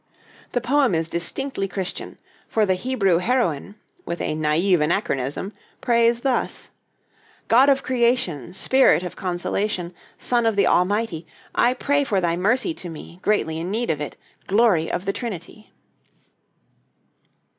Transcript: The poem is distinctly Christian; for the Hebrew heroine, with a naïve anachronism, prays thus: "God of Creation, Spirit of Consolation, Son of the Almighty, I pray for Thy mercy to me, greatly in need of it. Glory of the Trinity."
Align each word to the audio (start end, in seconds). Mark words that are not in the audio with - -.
The 0.53 0.61
poem 0.61 0.95
is 0.95 1.09
distinctly 1.09 1.67
Christian; 1.67 2.17
for 2.47 2.65
the 2.65 2.73
Hebrew 2.73 3.19
heroine, 3.19 3.75
with 4.03 4.19
a 4.19 4.33
naïve 4.33 4.79
anachronism, 4.79 5.53
prays 5.79 6.21
thus: 6.21 6.71
"God 7.47 7.69
of 7.69 7.83
Creation, 7.83 8.51
Spirit 8.51 9.03
of 9.03 9.15
Consolation, 9.15 9.93
Son 10.17 10.47
of 10.47 10.55
the 10.55 10.65
Almighty, 10.65 11.27
I 11.53 11.75
pray 11.75 12.03
for 12.03 12.19
Thy 12.19 12.35
mercy 12.35 12.73
to 12.73 12.89
me, 12.89 13.19
greatly 13.21 13.59
in 13.59 13.69
need 13.69 13.91
of 13.91 14.01
it. 14.01 14.17
Glory 14.47 14.91
of 14.91 15.05
the 15.05 15.13
Trinity." 15.13 15.71